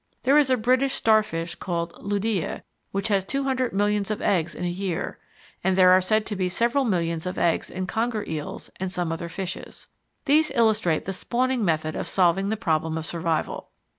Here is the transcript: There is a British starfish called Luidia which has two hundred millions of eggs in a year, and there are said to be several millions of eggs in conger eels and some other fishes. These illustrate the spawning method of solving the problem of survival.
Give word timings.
There 0.23 0.39
is 0.39 0.49
a 0.49 0.57
British 0.57 0.95
starfish 0.95 1.53
called 1.53 1.93
Luidia 2.01 2.63
which 2.91 3.09
has 3.09 3.23
two 3.23 3.43
hundred 3.43 3.71
millions 3.71 4.09
of 4.09 4.19
eggs 4.19 4.55
in 4.55 4.65
a 4.65 4.67
year, 4.67 5.19
and 5.63 5.75
there 5.75 5.91
are 5.91 6.01
said 6.01 6.25
to 6.25 6.35
be 6.35 6.49
several 6.49 6.85
millions 6.85 7.27
of 7.27 7.37
eggs 7.37 7.69
in 7.69 7.85
conger 7.85 8.25
eels 8.27 8.71
and 8.79 8.91
some 8.91 9.11
other 9.11 9.29
fishes. 9.29 9.89
These 10.25 10.51
illustrate 10.55 11.05
the 11.05 11.13
spawning 11.13 11.63
method 11.63 11.95
of 11.95 12.07
solving 12.07 12.49
the 12.49 12.57
problem 12.57 12.97
of 12.97 13.05
survival. 13.05 13.69